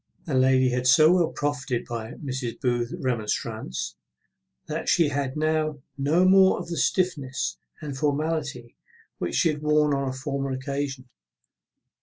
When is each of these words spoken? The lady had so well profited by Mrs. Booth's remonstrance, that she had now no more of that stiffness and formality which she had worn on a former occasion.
The 0.25 0.33
lady 0.33 0.69
had 0.69 0.87
so 0.87 1.11
well 1.11 1.27
profited 1.31 1.85
by 1.85 2.13
Mrs. 2.13 2.59
Booth's 2.59 2.95
remonstrance, 2.99 3.95
that 4.65 4.89
she 4.89 5.09
had 5.09 5.37
now 5.37 5.83
no 5.95 6.25
more 6.25 6.57
of 6.57 6.69
that 6.69 6.77
stiffness 6.77 7.59
and 7.81 7.95
formality 7.95 8.75
which 9.19 9.35
she 9.35 9.49
had 9.49 9.61
worn 9.61 9.93
on 9.93 10.07
a 10.09 10.13
former 10.13 10.49
occasion. 10.49 11.07